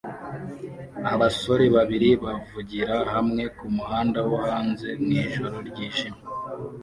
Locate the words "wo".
4.29-4.37